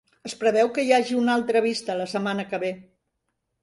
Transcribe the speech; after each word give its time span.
Es 0.29 0.33
preveu 0.43 0.71
que 0.77 0.85
hi 0.87 0.95
hagi 0.97 1.19
una 1.21 1.37
altra 1.41 1.63
vista 1.69 2.01
la 2.03 2.11
setmana 2.17 2.51
que 2.53 2.65
ve 2.67 2.77